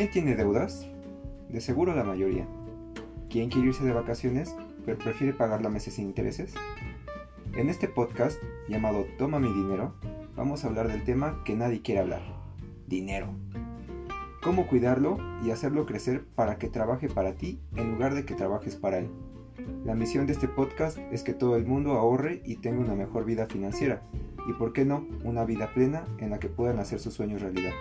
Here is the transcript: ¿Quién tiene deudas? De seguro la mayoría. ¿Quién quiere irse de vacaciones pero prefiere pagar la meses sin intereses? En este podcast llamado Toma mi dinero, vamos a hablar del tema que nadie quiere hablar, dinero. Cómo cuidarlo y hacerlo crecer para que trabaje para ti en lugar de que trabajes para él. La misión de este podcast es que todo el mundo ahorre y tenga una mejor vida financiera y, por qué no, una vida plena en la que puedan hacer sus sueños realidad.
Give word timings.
¿Quién 0.00 0.12
tiene 0.12 0.34
deudas? 0.34 0.88
De 1.50 1.60
seguro 1.60 1.94
la 1.94 2.04
mayoría. 2.04 2.46
¿Quién 3.28 3.50
quiere 3.50 3.68
irse 3.68 3.84
de 3.84 3.92
vacaciones 3.92 4.56
pero 4.86 4.96
prefiere 4.96 5.34
pagar 5.34 5.60
la 5.60 5.68
meses 5.68 5.92
sin 5.92 6.06
intereses? 6.06 6.54
En 7.52 7.68
este 7.68 7.86
podcast 7.86 8.40
llamado 8.66 9.04
Toma 9.18 9.38
mi 9.38 9.52
dinero, 9.52 9.92
vamos 10.36 10.64
a 10.64 10.68
hablar 10.68 10.88
del 10.88 11.04
tema 11.04 11.42
que 11.44 11.54
nadie 11.54 11.82
quiere 11.82 12.00
hablar, 12.00 12.22
dinero. 12.86 13.28
Cómo 14.42 14.68
cuidarlo 14.68 15.18
y 15.44 15.50
hacerlo 15.50 15.84
crecer 15.84 16.24
para 16.34 16.56
que 16.56 16.70
trabaje 16.70 17.10
para 17.10 17.34
ti 17.34 17.60
en 17.76 17.92
lugar 17.92 18.14
de 18.14 18.24
que 18.24 18.34
trabajes 18.34 18.76
para 18.76 19.00
él. 19.00 19.10
La 19.84 19.94
misión 19.94 20.26
de 20.26 20.32
este 20.32 20.48
podcast 20.48 20.96
es 21.12 21.22
que 21.22 21.34
todo 21.34 21.56
el 21.56 21.66
mundo 21.66 21.92
ahorre 21.98 22.40
y 22.46 22.56
tenga 22.56 22.80
una 22.80 22.94
mejor 22.94 23.26
vida 23.26 23.44
financiera 23.44 24.00
y, 24.48 24.54
por 24.54 24.72
qué 24.72 24.86
no, 24.86 25.06
una 25.24 25.44
vida 25.44 25.74
plena 25.74 26.06
en 26.16 26.30
la 26.30 26.38
que 26.38 26.48
puedan 26.48 26.78
hacer 26.78 27.00
sus 27.00 27.12
sueños 27.12 27.42
realidad. 27.42 27.72